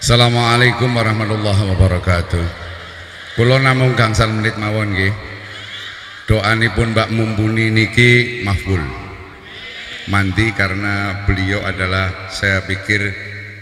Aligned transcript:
Assalamualaikum 0.00 0.96
warahmatullahi 0.96 1.76
wabarakatuh. 1.76 2.46
Kula 3.36 3.60
namung 3.60 3.92
gangsal 3.92 4.32
menit 4.32 4.56
mawon 4.56 4.96
nggih. 4.96 5.12
Doanipun 6.24 6.96
Mbak 6.96 7.12
Mumpuni 7.12 7.68
niki 7.68 8.40
mahful. 8.40 8.80
Mandi 10.08 10.56
karena 10.56 11.28
beliau 11.28 11.60
adalah 11.68 12.32
saya 12.32 12.64
pikir 12.64 13.12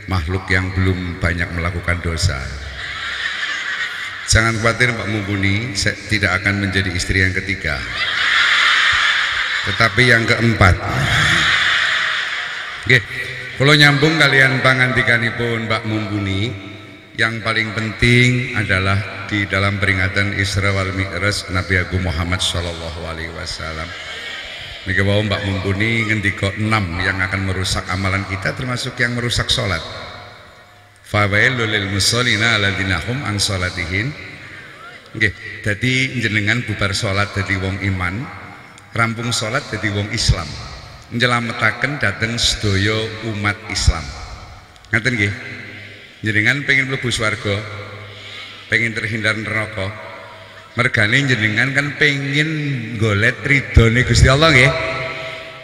makhluk 0.06 0.46
yang 0.46 0.70
belum 0.78 1.18
banyak 1.18 1.50
melakukan 1.58 1.98
dosa. 2.06 2.38
Jangan 4.30 4.62
khawatir 4.62 4.94
Mbak 4.94 5.10
Mumpuni, 5.10 5.74
saya 5.74 5.98
tidak 6.06 6.38
akan 6.38 6.62
menjadi 6.62 6.94
istri 6.94 7.18
yang 7.18 7.34
ketiga. 7.34 7.82
Tetapi 9.66 10.02
yang 10.06 10.22
keempat. 10.22 10.78
Oke, 12.86 13.02
kalau 13.58 13.74
nyambung 13.74 14.14
kalian 14.22 14.62
pangantikanipun 14.62 15.66
Mbak 15.66 15.82
Mumpuni, 15.90 16.46
yang 17.18 17.42
paling 17.42 17.74
penting 17.74 18.54
adalah 18.54 19.26
di 19.26 19.50
dalam 19.50 19.82
peringatan 19.82 20.38
Isra 20.38 20.70
wal 20.70 20.94
Mi'raj 20.94 21.50
Nabi 21.50 21.74
Agung 21.82 22.06
Muhammad 22.06 22.38
Shallallahu 22.38 23.02
Alaihi 23.02 23.34
Wasallam. 23.34 23.90
Nika 24.86 25.02
bahwa 25.02 25.26
Mbak 25.26 25.42
Mumpuni 25.50 26.06
ngendiko 26.06 26.54
enam 26.54 27.02
yang 27.02 27.18
akan 27.18 27.50
merusak 27.50 27.82
amalan 27.90 28.22
kita 28.30 28.54
termasuk 28.54 28.94
yang 29.02 29.18
merusak 29.18 29.50
sholat. 29.50 29.82
Fawailul 31.02 31.66
lil 31.66 31.90
musallina 31.90 32.62
alladzina 32.62 33.02
hum 33.10 33.26
an 33.26 33.42
salatihin. 33.42 34.14
Nggih, 35.18 35.34
dadi 35.66 36.22
jenengan 36.22 36.62
bubar 36.62 36.94
sholat 36.94 37.34
dadi 37.34 37.58
wong 37.58 37.82
iman, 37.90 38.22
rampung 38.94 39.34
sholat 39.34 39.66
dadi 39.66 39.90
wong 39.90 40.14
Islam. 40.14 40.46
Nyelametaken 41.08 41.96
dateng 41.96 42.36
sedaya 42.36 43.00
umat 43.32 43.56
Islam. 43.72 44.04
Ngaten 44.92 45.14
nggih. 45.16 45.34
Jenengan 46.20 46.66
pengen 46.68 46.92
mlebu 46.92 47.08
swarga, 47.08 47.56
pengen 48.68 48.92
terhindar 48.92 49.38
neraka. 49.38 49.88
Mergane 50.76 51.24
jenengan 51.24 51.72
kan 51.72 51.96
pengen 51.96 52.50
golet 53.00 53.40
ridhone 53.40 54.04
Gusti 54.04 54.28
Allah 54.28 54.52
nggih. 54.52 54.72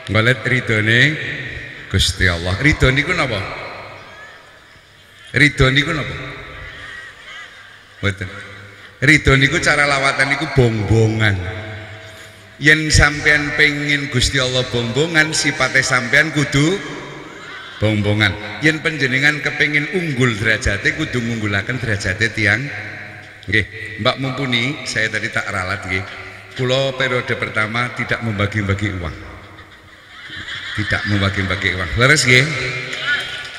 Golet 0.09 0.41
ridhone 0.49 1.01
Gusti 1.93 2.25
Allah. 2.27 2.59
Ridho 2.59 2.89
niku 2.91 3.15
napa? 3.15 3.39
Ridho 5.31 5.67
niku 5.71 5.95
napa? 5.95 6.17
Mboten. 8.01 8.29
Ridho 9.05 9.33
niku 9.39 9.61
cara 9.61 9.85
lawatan 9.87 10.27
niku 10.33 10.49
bongbongan. 10.57 11.37
Yen 12.63 12.87
sampean 12.91 13.55
pengen 13.59 14.11
Gusti 14.15 14.39
Allah 14.39 14.63
bongbongan, 14.71 15.35
sipate 15.35 15.83
sampean 15.83 16.31
kudu 16.31 16.79
bongbongan. 17.83 18.63
Yen 18.63 18.79
penjenengan 18.79 19.43
kepengin 19.43 19.91
unggul 19.91 20.39
derajate 20.39 20.95
kudu 20.95 21.19
ngunggulaken 21.19 21.83
derajate 21.83 22.31
tiang 22.31 22.63
Nggih, 23.45 24.01
Mbak 24.01 24.17
Mumpuni, 24.25 24.89
saya 24.89 25.13
tadi 25.13 25.29
tak 25.29 25.45
ralat 25.53 25.85
nggih. 25.85 26.05
Kula 26.57 26.97
periode 26.97 27.35
pertama 27.37 27.93
tidak 27.93 28.25
membagi-bagi 28.25 28.89
uang. 28.97 29.17
Tidak 30.81 31.03
membagi-bagi 31.13 31.77
uang. 31.77 31.91
Leres 32.01 32.25
nggih? 32.25 32.47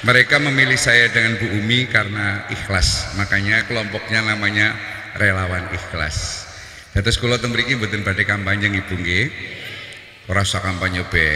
Mereka 0.06 0.42
memilih 0.42 0.78
saya 0.78 1.10
dengan 1.14 1.38
Bu 1.38 1.54
Umi 1.54 1.86
karena 1.86 2.50
ikhlas. 2.50 3.14
Makanya 3.14 3.70
kelompoknya 3.70 4.26
namanya 4.26 4.74
relawan 5.22 5.70
ikhlas. 5.70 6.45
Terus 6.96 7.20
kula 7.20 7.36
teng 7.36 7.52
mriki 7.52 7.76
mboten 7.76 8.08
badhe 8.08 8.24
kampanye 8.24 8.72
Ibu 8.72 8.96
nggih. 8.96 9.28
Ora 10.32 10.48
usah 10.48 10.64
kampanye 10.64 11.04
be. 11.12 11.28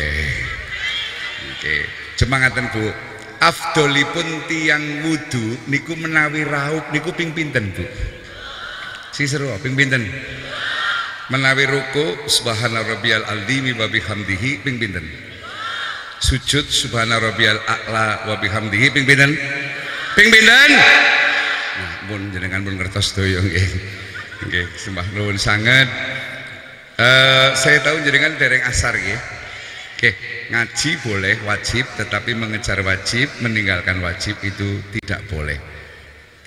Oke. 1.51 1.75
Semangaten 2.15 2.71
Bu. 2.71 2.87
Afdolipun 3.39 4.51
tiang 4.51 4.83
wudu 5.03 5.71
niku 5.71 5.95
menawi 5.99 6.47
raup 6.47 6.91
niku 6.95 7.11
ping 7.11 7.35
pinten 7.35 7.75
Bu? 7.75 7.83
Si 9.11 9.27
seru 9.27 9.51
ping 9.59 9.75
pinten? 9.75 10.07
Menawi 11.27 11.67
ruku 11.67 12.27
subhana 12.31 12.79
rabbiyal 12.79 13.27
azimi 13.27 13.75
wa 13.75 13.91
bihamdihi 13.91 14.63
ping 14.63 14.79
pinten? 14.79 15.03
Sujud 16.23 16.67
subhana 16.67 17.19
rabbiyal 17.19 17.59
a'la 17.67 18.31
wa 18.31 18.35
bihamdihi 18.39 18.87
ping 18.95 19.03
pinten? 19.03 19.35
Ping 20.15 20.29
pinten? 20.31 20.71
Nah, 21.79 21.95
pun 22.11 22.21
jenengan 22.31 22.63
pun 22.63 22.75
ngertos 22.79 23.11
doyo 23.15 23.43
nggih. 23.43 24.08
Nggih, 24.45 24.67
sembah 24.79 25.07
nuwun 25.15 25.35
sanget. 25.35 25.87
Uh, 26.99 27.55
saya 27.55 27.79
tahu 27.83 27.99
jenengan 28.03 28.35
dereng 28.39 28.63
asar 28.67 28.95
nggih. 28.95 29.21
Oke, 29.99 30.15
ngaji 30.51 30.91
boleh 31.03 31.35
wajib 31.43 31.83
tetapi 31.99 32.31
mengejar 32.31 32.79
wajib, 32.87 33.27
meninggalkan 33.43 33.99
wajib 33.99 34.39
itu 34.43 34.79
tidak 34.95 35.27
boleh. 35.27 35.59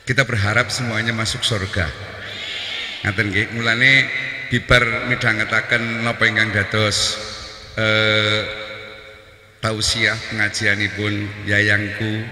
Kita 0.09 0.25
berharap 0.25 0.73
semuanya 0.73 1.13
masuk 1.13 1.45
surga 1.45 2.13
ngaten 3.03 3.35
nggih 3.35 3.47
mulane 3.59 4.07
bibar 4.47 5.11
midhangetaken 5.11 6.07
napa 6.07 6.23
ingkang 6.23 6.55
dados 6.55 7.19
eh 7.75 8.47
tausiah 9.59 10.15
pengajianipun 10.31 11.47
yayangku 11.47 12.23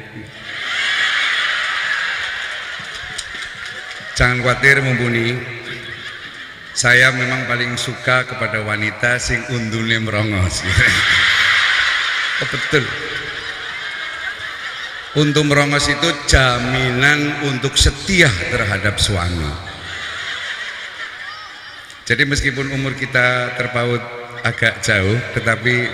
jangan 4.20 4.44
khawatir 4.44 4.84
mumpuni 4.84 5.32
saya 6.76 7.08
memang 7.08 7.48
paling 7.48 7.72
suka 7.80 8.28
kepada 8.28 8.60
wanita 8.60 9.16
sing 9.16 9.40
undune 9.48 9.96
merongos. 10.04 10.60
Oh, 12.40 12.48
betul. 12.48 12.80
Untuk 15.20 15.44
merongos 15.44 15.92
itu 15.92 16.08
jaminan 16.24 17.44
untuk 17.44 17.76
setia 17.76 18.32
terhadap 18.48 18.96
suami. 18.96 19.44
Jadi 22.08 22.24
meskipun 22.24 22.72
umur 22.72 22.96
kita 22.96 23.60
terpaut 23.60 24.00
agak 24.40 24.80
jauh, 24.80 25.20
tetapi 25.36 25.84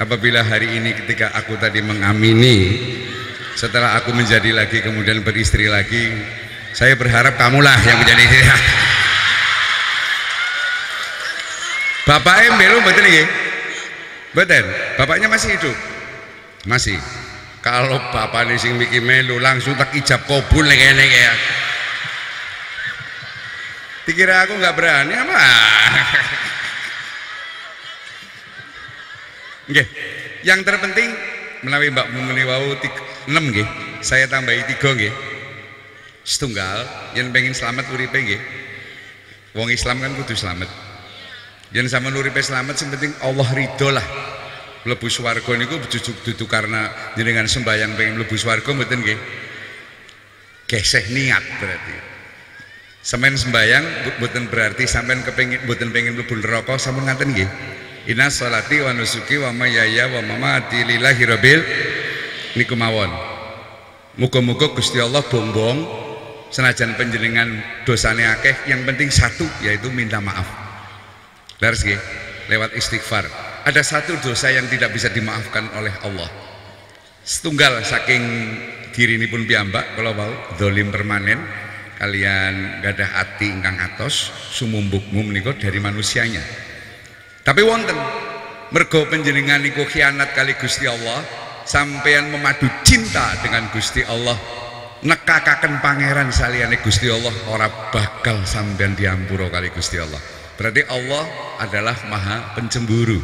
apabila 0.00 0.40
hari 0.40 0.80
ini 0.80 0.96
ketika 1.04 1.36
aku 1.36 1.60
tadi 1.60 1.84
mengamini, 1.84 2.80
setelah 3.52 3.92
aku 4.00 4.16
menjadi 4.16 4.48
lagi 4.48 4.80
kemudian 4.80 5.20
beristri 5.20 5.68
lagi, 5.68 6.08
saya 6.72 6.96
berharap 6.96 7.36
kamulah 7.36 7.76
yang 7.84 8.00
menjadi 8.00 8.24
istri. 8.24 8.42
Bapak 12.02 12.36
em 12.50 12.58
belu 12.58 12.82
betul 12.82 13.06
nih, 13.06 13.26
betul. 14.34 14.64
Bapaknya 14.98 15.30
masih 15.30 15.54
hidup, 15.54 15.76
masih. 16.66 16.98
Kalau 17.62 17.94
bapak 18.10 18.50
nih 18.50 18.58
sing 18.58 18.74
mikir 18.74 18.98
melu 18.98 19.38
langsung 19.38 19.78
tak 19.78 19.94
ijab 19.94 20.26
kayaknya 20.26 21.06
kayak. 21.06 21.36
Dikira 24.02 24.42
aku 24.42 24.58
nggak 24.58 24.74
berani 24.74 25.14
apa? 25.14 25.38
Nggih. 29.70 29.86
Yang 30.42 30.60
terpenting 30.66 31.10
menawi 31.62 31.94
Mbak 31.94 32.10
Mumuni 32.10 32.42
wau 32.42 32.74
6 32.74 33.30
nggih. 33.30 33.68
Saya 34.02 34.26
tambahi 34.26 34.66
3 34.66 34.82
nggih. 34.82 35.31
Setunggal 36.22 36.86
yang 37.18 37.34
pengen 37.34 37.50
selamat 37.50 37.90
uripe 37.90 38.14
nggih. 38.14 38.42
Wong 39.58 39.68
Islam 39.74 39.98
kan 39.98 40.14
kudu 40.14 40.38
selamat. 40.38 40.70
Yang 41.74 41.90
sama 41.90 42.14
uripe 42.14 42.38
selamat 42.38 42.78
sing 42.78 42.88
penting 42.94 43.10
Allah 43.26 43.48
ridho 43.50 43.90
lah. 43.90 44.06
Mlebu 44.82 45.06
swarga 45.10 45.52
niku 45.58 45.78
jujuk 45.86 46.26
dudu 46.26 46.46
karena 46.50 46.90
jenengan 47.14 47.46
sembahyang 47.46 47.94
pengen 47.94 48.18
mlebu 48.22 48.34
swarga 48.38 48.70
mboten 48.70 49.02
nggih. 49.02 49.18
Geseh 50.70 51.10
niat 51.10 51.42
berarti. 51.58 51.96
Semen 53.02 53.34
sembayang 53.34 53.84
buatan 54.22 54.46
berarti 54.46 54.86
sampean 54.86 55.26
kepengin 55.26 55.58
buatan 55.66 55.90
pengen 55.90 56.14
mlebu 56.14 56.38
neraka 56.38 56.78
sampun 56.78 57.06
ngaten 57.06 57.34
nggih. 57.34 57.50
Inna 58.14 58.30
sholati 58.30 58.82
wa 58.82 58.94
nusuki 58.94 59.38
wa 59.42 59.54
mayaya 59.54 60.10
wa 60.10 60.22
mamati 60.22 60.86
lillahi 60.86 61.22
rabbil 61.26 61.60
niku 62.58 62.74
mawon. 62.78 63.10
Muga-muga 64.18 64.70
Gusti 64.74 65.00
Allah 65.00 65.22
bongbong 65.24 66.01
senajan 66.52 66.94
penjenengan 67.00 67.48
dosane 67.88 68.28
akeh 68.28 68.68
yang 68.68 68.84
penting 68.84 69.08
satu 69.08 69.48
yaitu 69.64 69.88
minta 69.88 70.20
maaf. 70.20 70.46
Nggih 71.58 71.98
lewat 72.52 72.76
istighfar. 72.76 73.24
Ada 73.62 73.80
satu 73.80 74.18
dosa 74.20 74.50
yang 74.52 74.66
tidak 74.68 74.92
bisa 74.92 75.08
dimaafkan 75.08 75.70
oleh 75.78 75.94
Allah. 76.02 76.28
Setunggal 77.22 77.86
saking 77.86 78.22
diri 78.92 79.16
ini 79.16 79.26
pun 79.26 79.48
piyambak 79.48 79.96
kalau 79.96 80.12
mau 80.12 80.30
dolim 80.60 80.92
permanen 80.92 81.40
kalian 81.96 82.84
gadah 82.84 83.10
hati 83.16 83.48
ingkang 83.48 83.80
atos 83.80 84.28
sumumbukmu 84.52 85.24
menika 85.24 85.56
dari 85.56 85.80
manusianya 85.80 86.44
tapi 87.40 87.64
wonten 87.64 87.96
mergo 88.68 89.08
penjenengan 89.08 89.64
niku 89.64 89.88
khianat 89.88 90.36
kali 90.36 90.58
Gusti 90.60 90.84
Allah 90.84 91.24
sampean 91.64 92.28
memadu 92.28 92.68
cinta 92.84 93.32
dengan 93.40 93.72
Gusti 93.72 94.04
Allah 94.04 94.36
nekakaken 95.02 95.82
pangeran 95.82 96.30
saliyane 96.30 96.78
Gusti 96.78 97.10
Allah 97.10 97.34
ora 97.50 97.66
bakal 97.90 98.46
sampean 98.46 98.94
diampura 98.94 99.50
kali 99.50 99.74
Gusti 99.74 99.98
Allah 99.98 100.18
berarti 100.54 100.86
Allah 100.86 101.24
adalah 101.58 101.96
maha 102.06 102.54
pencemburu 102.54 103.18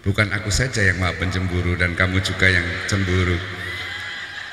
bukan 0.00 0.32
aku 0.32 0.48
saja 0.48 0.80
yang 0.80 0.96
maha 0.96 1.16
pencemburu 1.20 1.76
dan 1.76 1.92
kamu 1.92 2.24
juga 2.24 2.48
yang 2.48 2.64
cemburu 2.88 3.36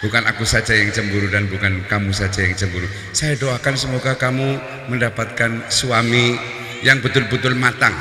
Bukan 0.03 0.19
aku 0.27 0.43
saja 0.43 0.75
yang 0.75 0.91
cemburu 0.91 1.31
dan 1.31 1.47
bukan 1.47 1.87
kamu 1.87 2.11
saja 2.11 2.43
yang 2.43 2.51
cemburu. 2.59 2.83
Saya 3.15 3.39
doakan 3.39 3.79
semoga 3.79 4.19
kamu 4.19 4.59
mendapatkan 4.91 5.71
suami 5.71 6.35
yang 6.83 6.99
betul-betul 6.99 7.55
matang. 7.55 7.95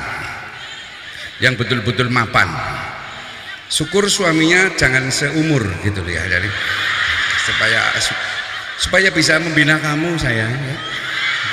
Yang 1.38 1.62
betul-betul 1.62 2.11
mapan. 2.11 2.50
Syukur 3.71 4.11
suaminya 4.11 4.75
jangan 4.75 5.15
seumur 5.15 5.62
gitu 5.87 6.03
ya 6.11 6.27
dari 6.27 6.50
supaya 7.47 7.79
supaya 8.81 9.09
bisa 9.13 9.37
membina 9.43 9.77
kamu 9.81 10.17
sayang 10.21 10.53
ya. 10.53 10.77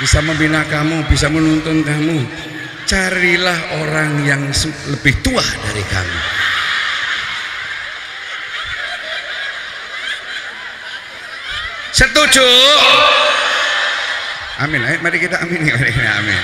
Bisa 0.00 0.24
membina 0.24 0.64
kamu, 0.64 1.04
bisa 1.12 1.28
menuntun 1.28 1.84
kamu. 1.84 2.24
Carilah 2.88 3.84
orang 3.84 4.24
yang 4.24 4.42
lebih 4.88 5.14
tua 5.20 5.44
dari 5.44 5.84
kamu. 5.84 6.20
Setuju? 11.92 12.48
Amin. 14.64 14.80
Ayo 14.88 14.96
mari 15.04 15.20
kita 15.20 15.36
amin. 15.44 15.60
Mari 15.68 15.92
kita 15.92 16.12
amin. 16.16 16.40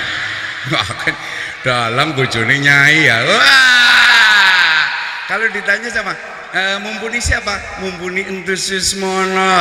Wah, 0.73 0.89
kan 1.01 1.15
dalam 1.65 2.13
bojone 2.13 2.61
nyai 2.61 3.09
ya. 3.09 3.25
Wah. 3.25 4.83
Kalau 5.27 5.49
ditanya 5.51 5.89
sama 5.91 6.13
e, 6.57 6.81
mumpuni 6.81 7.21
siapa? 7.21 7.85
Mumpuni 7.85 8.25
entusiasmono. 8.25 9.53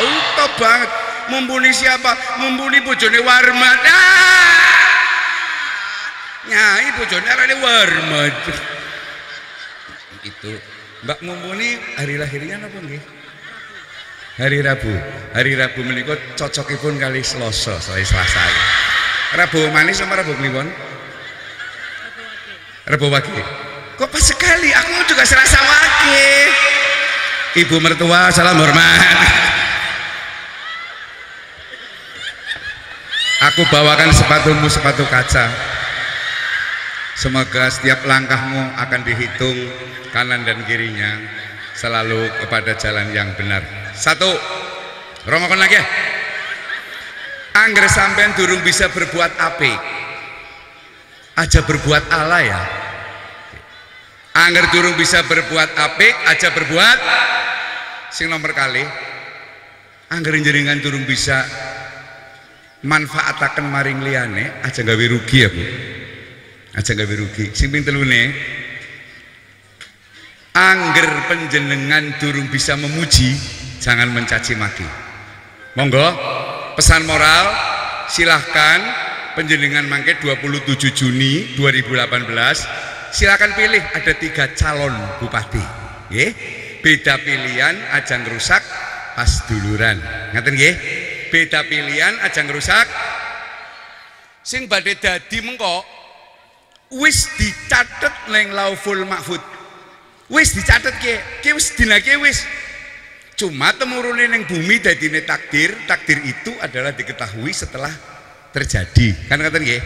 Auto 0.00 0.46
banget. 0.56 0.90
Mumpuni 1.28 1.68
siapa? 1.76 2.40
Mumpuni 2.40 2.80
bojone 2.80 3.20
Warmat. 3.20 3.80
Ah! 3.84 4.64
Nyai 6.48 6.88
bojone 6.96 7.28
arane 7.28 7.54
Warmat. 7.60 8.36
Itu 10.24 10.56
Mbak 11.04 11.20
Mumpuni 11.20 11.76
hari 12.00 12.16
lahirnya 12.16 12.56
apa 12.64 12.80
nggih? 12.80 13.24
hari 14.34 14.66
Rabu 14.66 14.90
hari 15.30 15.54
Rabu 15.54 15.86
menikot 15.86 16.18
cocokipun 16.34 16.98
kali 16.98 17.22
Selasa 17.22 17.78
saya 17.78 18.02
Selasa 18.02 18.42
Rabu 19.38 19.70
manis 19.70 20.02
sama 20.02 20.18
Rabu 20.18 20.34
kliwon 20.34 20.66
Rabu 22.90 23.06
wage 23.14 23.30
kok 23.94 24.10
pas 24.10 24.24
sekali 24.26 24.74
aku 24.74 25.06
juga 25.06 25.22
Selasa 25.22 25.62
wage 25.62 25.93
Ibu 27.54 27.78
mertua 27.78 28.34
salam 28.34 28.58
hormat. 28.58 28.98
Aku 33.46 33.62
bawakan 33.70 34.10
sepatumu 34.10 34.66
sepatu 34.66 35.06
kaca. 35.06 35.46
Semoga 37.14 37.70
setiap 37.70 38.02
langkahmu 38.10 38.74
akan 38.74 39.00
dihitung 39.06 39.54
kanan 40.10 40.42
dan 40.42 40.66
kirinya 40.66 41.14
selalu 41.78 42.26
kepada 42.42 42.74
jalan 42.74 43.14
yang 43.14 43.30
benar. 43.38 43.62
Satu 43.94 44.34
rongokon 45.22 45.62
lagi. 45.62 45.78
Angger 47.54 47.86
sampean 47.86 48.34
durung 48.34 48.66
bisa 48.66 48.90
berbuat 48.90 49.30
apik. 49.38 49.78
Aja 51.38 51.62
berbuat 51.62 52.10
ala 52.10 52.42
ya. 52.42 52.62
Angger 54.34 54.66
durung 54.74 54.98
bisa 54.98 55.22
berbuat 55.22 55.70
apik 55.78 56.14
aja 56.26 56.50
berbuat 56.50 56.98
sing 58.14 58.30
nomor 58.30 58.54
kali. 58.54 58.86
Angger 60.14 60.38
jaringan 60.38 60.78
durung 60.78 61.02
bisa 61.02 61.42
manfaatakan 62.86 63.66
maring 63.66 64.06
liane 64.06 64.62
aja 64.62 64.86
gawe 64.86 65.04
rugi 65.10 65.42
ya 65.42 65.50
Bu. 65.50 65.64
Aja 66.78 66.94
gawe 66.94 67.14
rugi. 67.18 67.50
Sing 67.50 67.74
ping 67.74 67.82
telune 67.82 68.30
angger 70.54 71.10
penjenengan 71.26 72.14
durung 72.22 72.46
bisa 72.46 72.78
memuji 72.78 73.34
jangan 73.82 74.06
mencaci 74.14 74.54
maki. 74.54 74.86
Monggo 75.74 76.06
pesan 76.78 77.02
moral 77.10 77.50
silahkan 78.06 78.78
penjenengan 79.34 79.90
mangke 79.90 80.22
27 80.22 80.94
Juni 80.94 81.58
2018 81.58 83.10
silahkan 83.10 83.50
pilih 83.58 83.82
ada 83.82 84.12
tiga 84.14 84.54
calon 84.54 84.94
bupati. 85.18 85.64
Ye? 86.14 86.62
Beda 86.84 87.16
pilihan 87.24 87.72
ajang 87.96 88.28
rusak 88.28 88.60
pas 89.16 89.32
duluran 89.48 89.96
ngatain 90.36 90.52
nggih 90.52 90.74
beda 91.32 91.64
pilihan 91.64 92.12
ajang 92.28 92.52
rusak 92.52 92.84
sing 94.44 94.68
badhe 94.68 95.00
dadi 95.00 95.40
mengko 95.40 95.80
wis 96.92 97.24
dicatet 97.40 98.12
neng 98.28 98.52
lauful 98.52 99.00
mahfud 99.08 99.40
wis 100.28 100.52
dicatet 100.52 100.92
ke 101.00 101.16
ke 101.40 101.56
wis 101.56 101.72
dinake 101.72 102.20
wis 102.20 102.44
Cuma 103.34 103.74
temurune 103.74 104.30
yang 104.30 104.46
bumi 104.46 104.78
ini 104.78 105.20
takdir, 105.26 105.74
takdir 105.90 106.22
itu 106.22 106.54
adalah 106.62 106.94
diketahui 106.94 107.50
setelah 107.50 107.90
terjadi. 108.54 109.26
Kan 109.26 109.42
kata 109.42 109.58
nggih? 109.58 109.82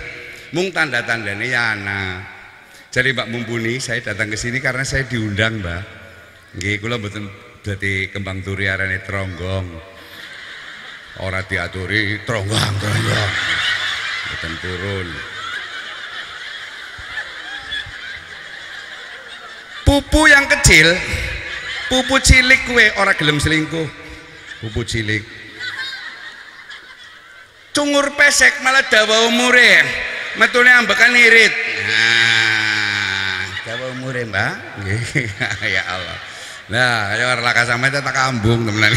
Mung 0.52 0.68
tanda-tandane 0.68 1.48
ya 1.48 1.72
ana. 1.72 2.20
Jadi 2.92 3.16
Mbak 3.16 3.28
Mumpuni, 3.32 3.80
saya 3.80 4.04
datang 4.04 4.28
ke 4.28 4.36
sini 4.36 4.60
karena 4.60 4.84
saya 4.84 5.08
diundang, 5.08 5.64
Mbak. 5.64 5.97
Nggih, 6.56 6.80
kula 6.80 6.96
mboten 6.96 7.28
dadi 7.60 8.08
kembang 8.08 8.40
turi 8.40 8.70
arane 8.70 9.04
tronggong. 9.04 9.66
Ora 11.20 11.44
diaturi 11.44 12.24
tronggong, 12.24 12.74
tronggong. 12.80 13.32
Mboten 14.24 14.52
turun. 14.64 15.08
Pupu 19.84 20.28
yang 20.28 20.44
kecil 20.48 20.92
pupu 21.88 22.20
cilik 22.20 22.60
kue 22.68 22.86
ora 23.00 23.16
gelem 23.16 23.40
selingkuh 23.40 23.88
pupu 24.60 24.84
cilik 24.84 25.24
cungur 27.72 28.12
pesek 28.12 28.60
malah 28.60 28.84
dawa 28.92 29.32
umure 29.32 29.80
metune 30.36 30.68
ambekan 30.68 31.16
irit 31.16 31.52
nah 31.88 33.40
dawa 33.64 33.84
umure 33.96 34.28
mbak 34.28 34.52
ya 35.74 35.82
Allah 35.88 36.27
nah 36.68 37.16
laka 37.40 37.64
sama 37.64 37.88
itu 37.88 38.00
tak 38.00 38.12
kambung 38.12 38.68
temenan. 38.68 38.92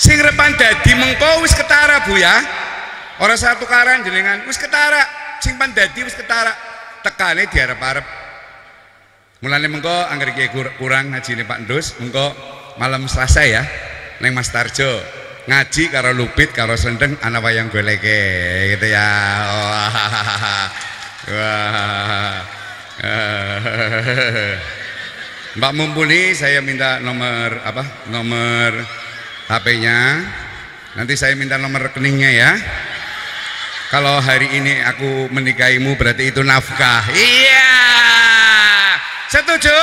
Sing 0.00 0.16
repan 0.16 0.56
dadi 0.56 0.96
mengko 0.96 1.44
wis 1.44 1.52
ketara 1.52 2.02
Bu 2.08 2.16
ya. 2.16 2.34
Orang 3.20 3.36
satu 3.36 3.68
karan 3.68 4.00
jenengan. 4.00 4.42
Wis 4.48 4.56
ketara. 4.56 5.04
Sing 5.44 5.60
dadi 5.60 6.00
wis 6.02 6.16
ketara. 6.16 6.56
Tekane 7.04 7.48
diarep-arep 7.48 8.04
mulane 9.40 9.72
mengko 9.72 9.92
angger 10.12 10.36
iki 10.36 10.52
kurang 10.52 11.16
ngajine 11.16 11.48
Pak 11.48 11.64
Ndus 11.64 11.96
mengko 11.96 12.28
malam 12.76 13.08
Selasa 13.08 13.44
ya 13.44 13.64
neng 14.20 14.36
Mas 14.36 14.52
Tarjo. 14.52 15.00
Ngaji 15.48 15.88
karo 15.88 16.12
lupit 16.12 16.52
karo 16.52 16.76
sendeng 16.76 17.16
ana 17.24 17.40
wayang 17.40 17.72
goleke 17.72 18.20
gitu 18.76 18.86
ya. 18.92 19.08
Wah 19.48 20.68
Mbak 25.60 25.72
Mumpuni 25.78 26.34
saya 26.34 26.58
minta 26.62 26.98
nomor 26.98 27.62
apa? 27.62 27.86
Nomor 28.10 28.70
HP-nya 29.46 30.26
nanti 30.98 31.14
saya 31.14 31.38
minta 31.38 31.54
nomor 31.58 31.90
rekeningnya 31.90 32.30
ya. 32.34 32.50
Kalau 33.90 34.22
hari 34.22 34.46
ini 34.54 34.78
aku 34.86 35.26
menikahimu 35.34 35.98
berarti 35.98 36.30
itu 36.30 36.46
nafkah. 36.46 37.10
Iya. 37.10 37.74
Setuju? 39.26 39.74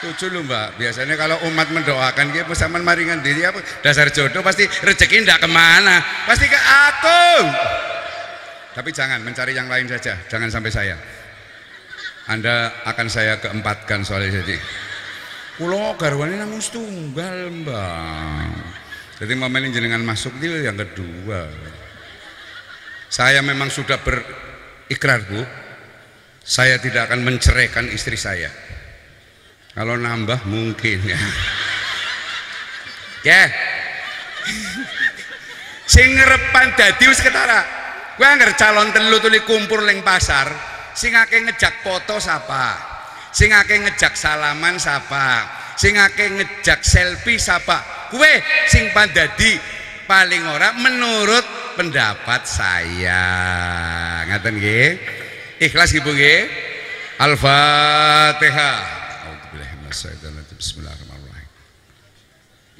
Setuju 0.00 0.32
loh 0.32 0.44
mbak. 0.44 0.76
Biasanya 0.80 1.16
kalau 1.16 1.36
umat 1.48 1.68
mendoakan 1.72 2.32
dia 2.32 2.44
pesaman 2.44 2.84
maringan 2.84 3.24
diri. 3.24 3.44
Apa? 3.48 3.60
Dasar 3.84 4.12
jodoh 4.12 4.44
pasti 4.44 4.64
rezeki 4.64 5.24
ndak 5.24 5.44
ke 5.44 5.48
mana. 5.48 6.04
Pasti 6.28 6.48
ke 6.48 6.56
aku 6.56 7.48
tapi 8.80 8.96
jangan 8.96 9.20
mencari 9.20 9.52
yang 9.52 9.68
lain 9.68 9.84
saja. 9.84 10.16
Jangan 10.24 10.48
sampai 10.48 10.72
saya. 10.72 10.96
Anda 12.32 12.72
akan 12.88 13.12
saya 13.12 13.36
keempatkan 13.36 14.08
soalnya 14.08 14.40
jadi 14.40 14.56
pulau 15.60 15.92
garwani 16.00 16.40
namun 16.40 16.56
setunggal 16.56 17.52
mbak. 17.60 18.48
Jadi 19.20 19.32
momen 19.36 19.68
jenengan 19.68 20.00
masuk 20.00 20.32
itu 20.40 20.64
yang 20.64 20.80
kedua. 20.80 21.44
Saya 23.12 23.44
memang 23.44 23.68
sudah 23.68 24.00
berikrar 24.00 25.28
Bu. 25.28 25.44
Saya 26.40 26.80
tidak 26.80 27.12
akan 27.12 27.20
menceraikan 27.20 27.84
istri 27.92 28.16
saya. 28.16 28.48
Kalau 29.76 30.00
nambah 30.00 30.48
mungkin. 30.48 31.04
Ya 31.04 31.20
ya. 33.28 33.42
Sing 35.84 36.16
ngerepan 36.16 36.72
dadi 36.80 37.04
wis 37.12 37.20
ketara 37.20 37.79
kowe 38.20 38.28
anger 38.28 38.52
calon 38.52 38.92
telu 38.92 39.16
tuli 39.16 39.40
kumpul 39.48 39.80
ning 39.80 40.04
pasar 40.04 40.52
sing 40.92 41.16
akeh 41.16 41.40
ngejak 41.40 41.80
foto 41.80 42.20
sapa 42.20 42.76
sing 43.32 43.48
akeh 43.48 43.80
ngejak 43.80 44.12
salaman 44.12 44.76
sapa 44.76 45.48
sing 45.80 45.96
akeh 45.96 46.28
ngejak 46.28 46.84
selfie 46.84 47.40
sapa 47.40 47.80
kowe 48.12 48.32
sing 48.68 48.92
pandadi 48.92 49.56
paling 50.04 50.44
ora 50.52 50.76
menurut 50.76 51.72
pendapat 51.80 52.44
saya 52.44 53.24
ngaten 54.28 54.52
nggih 54.52 54.88
ikhlas 55.64 55.96
ibu 55.96 56.12
nggih 56.12 56.68
Al-Fatihah. 57.20 58.80
Bismillahirrahmanirrahim. 60.56 61.52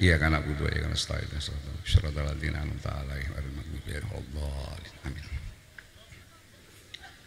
Iya 0.01 0.17
kan 0.17 0.33
aku 0.33 0.57
dua 0.57 0.73
ya 0.73 0.89
kan 0.89 0.97
astagfirullah. 0.97 1.85
Syaratal 1.85 2.25
ladzina 2.25 2.65
an'amta 2.65 2.89
alaihim 3.05 3.37
ghairil 3.37 3.53
maghdubi 3.53 3.91
alaihim 4.01 4.97
Amin. 5.05 5.30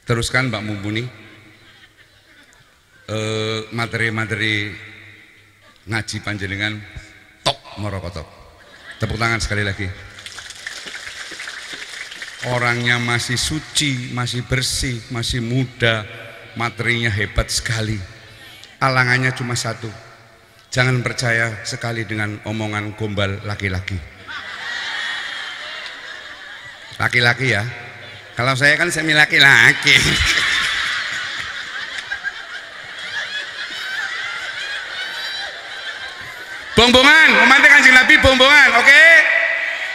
Teruskan 0.04 0.52
Mbak 0.52 0.64
Mumpuni. 0.64 1.04
Eh, 3.04 3.60
materi-materi 3.76 4.72
ngaji 5.88 6.18
panjenengan 6.24 6.80
top 7.44 7.60
morokotok. 7.80 8.28
Tepuk 9.00 9.20
tangan 9.20 9.44
sekali 9.44 9.68
lagi 9.68 10.14
orangnya 12.48 13.00
masih 13.00 13.40
suci, 13.40 14.12
masih 14.12 14.44
bersih, 14.44 15.00
masih 15.14 15.40
muda, 15.40 16.04
materinya 16.60 17.08
hebat 17.08 17.48
sekali. 17.48 18.00
Alangannya 18.84 19.32
cuma 19.32 19.56
satu. 19.56 19.88
Jangan 20.74 21.06
percaya 21.06 21.64
sekali 21.64 22.04
dengan 22.04 22.42
omongan 22.44 22.98
gombal 22.98 23.40
laki-laki. 23.46 23.96
Laki-laki 26.98 27.48
ya. 27.54 27.64
Kalau 28.34 28.54
saya 28.58 28.74
kan 28.78 28.90
semi 28.90 29.14
laki-laki. 29.14 29.98
Bongbongan, 36.74 37.30
memantik 37.38 37.70
kanjeng 37.70 37.94
Nabi 37.94 38.18
bongbongan, 38.18 38.70
oke? 38.82 38.86
Okay? 38.90 39.34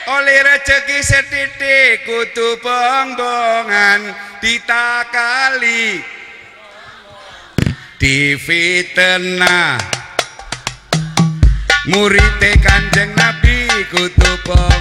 oleh 0.09 0.41
rezeki 0.41 0.99
setitik 1.05 2.09
kutu 2.09 2.57
bongbongan 2.65 4.09
ditakali 4.41 6.01
di 8.01 8.33
fitnah 8.41 9.77
murid 11.93 12.41
kanjeng 12.65 13.13
nabi 13.21 13.69
kutu 13.93 14.33
bongbongan 14.49 14.78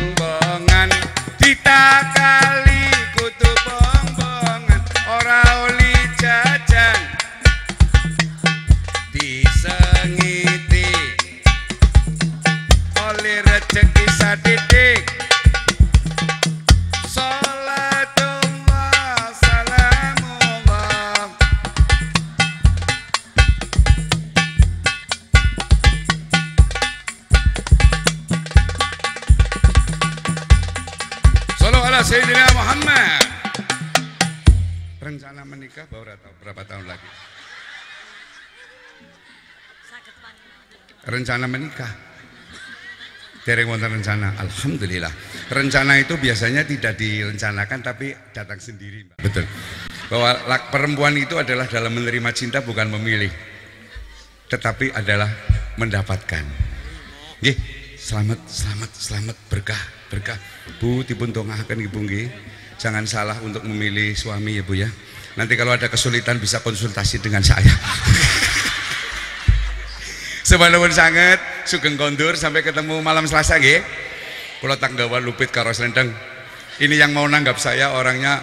Sayyidina 32.07 32.55
Muhammad 32.55 33.19
rencana 35.03 35.43
menikah 35.43 35.83
tahu 35.91 36.07
berapa 36.39 36.63
tahun 36.63 36.87
lagi? 36.87 37.09
Rencana 41.03 41.51
menikah. 41.51 41.91
Dereng 43.43 43.67
wonten 43.67 43.99
rencana. 43.99 44.39
Alhamdulillah. 44.39 45.11
Rencana 45.51 45.99
itu 45.99 46.15
biasanya 46.15 46.63
tidak 46.63 46.95
direncanakan 46.95 47.79
tapi 47.83 48.15
datang 48.31 48.63
sendiri 48.63 49.11
betul. 49.19 49.43
Bahwa 50.07 50.31
perempuan 50.71 51.11
itu 51.19 51.35
adalah 51.35 51.67
dalam 51.67 51.91
menerima 51.91 52.31
cinta 52.31 52.63
bukan 52.63 52.87
memilih 52.87 53.35
tetapi 54.47 54.95
adalah 54.95 55.27
mendapatkan. 55.75 56.43
Gih, 57.43 57.76
selamat 58.07 58.39
selamat 58.47 58.91
selamat 58.95 59.37
berkah 59.51 59.83
berkah 60.07 60.39
Bu 60.79 61.03
dipun 61.03 61.35
dongahaken 61.35 61.83
Ibu 61.91 61.99
nggih. 62.07 62.27
Jangan 62.79 63.03
salah 63.03 63.35
untuk 63.43 63.67
memilih 63.67 64.15
suami 64.15 64.55
ya 64.55 64.63
Bu 64.63 64.79
ya. 64.79 64.87
Nanti 65.35 65.59
kalau 65.59 65.75
ada 65.75 65.91
kesulitan 65.91 66.39
bisa 66.39 66.63
konsultasi 66.63 67.19
dengan 67.19 67.43
saya. 67.43 67.67
Sebalapun 70.47 70.95
sangat 70.95 71.67
sugeng 71.67 71.99
kondur 71.99 72.39
sampai 72.39 72.63
ketemu 72.63 73.03
malam 73.03 73.27
Selasa 73.27 73.59
nggih. 73.59 73.83
Kula 74.63 74.79
tanggawan 74.79 75.27
lupit 75.27 75.51
karo 75.51 75.75
selendang. 75.75 76.07
Ini 76.79 76.95
yang 76.95 77.11
mau 77.11 77.27
nanggap 77.27 77.59
saya 77.59 77.91
orangnya 77.91 78.39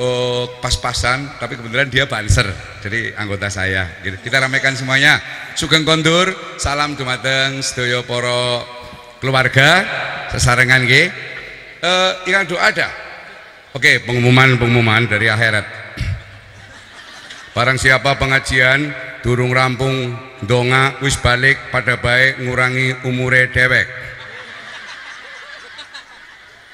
oh, 0.00 0.58
pas-pasan 0.58 1.38
tapi 1.38 1.54
kebetulan 1.54 1.86
dia 1.86 2.10
banser 2.10 2.46
jadi 2.80 3.14
anggota 3.18 3.50
saya 3.50 3.98
gitu. 4.06 4.16
kita 4.24 4.40
ramaikan 4.40 4.72
semuanya 4.78 5.18
sugeng 5.58 5.82
kondur 5.82 6.30
salam 6.56 6.94
dumateng 6.94 7.60
sedaya 7.60 8.00
para 8.06 8.77
keluarga 9.18 9.84
sesarengan 10.34 10.82
nggih. 10.86 11.06
Uh, 11.78 12.12
yang 12.26 12.42
doa 12.42 12.74
ada? 12.74 12.90
Oke 13.76 14.02
pengumuman-pengumuman 14.02 15.06
dari 15.06 15.30
akhirat. 15.30 15.66
Barang 17.54 17.78
siapa 17.78 18.18
pengajian 18.18 18.90
durung 19.22 19.50
rampung 19.50 20.14
donga 20.46 20.98
wis 21.02 21.18
balik 21.18 21.70
pada 21.74 21.98
baik 21.98 22.42
ngurangi 22.42 23.02
umure 23.06 23.50
dewek 23.50 23.86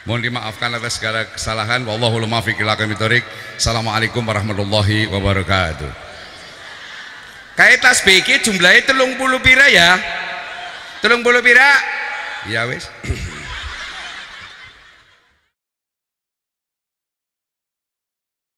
mohon 0.04 0.20
dimaafkan 0.20 0.68
atas 0.76 1.00
segala 1.00 1.24
kesalahan. 1.32 1.80
Wallahul 1.88 2.28
muwaffiq 2.28 2.60
ila 2.60 2.76
assalamualaikum 2.76 4.20
warahmatullahi 4.20 5.08
wabarakatuh. 5.08 5.88
Kayak 7.56 7.80
tasbih 7.80 8.20
jumlahnya 8.20 8.84
telung 8.84 9.16
puluh 9.16 9.40
pira 9.40 9.64
ya? 9.72 9.96
Telung 11.00 11.24
puluh 11.24 11.40
pira 11.40 11.64
ya 12.48 12.64
wis 12.68 12.88